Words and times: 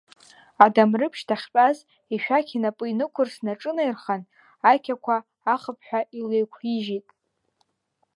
Адамрыԥшь 0.63 1.23
дахьтәаз, 1.27 1.77
ишәақь 2.13 2.51
инапы 2.57 2.85
инықәырсны 2.87 3.49
аҿынаирхан, 3.53 4.21
ақьақәа 4.71 5.15
ахыԥҳәа 5.53 5.99
илеиқәижьит. 6.19 7.07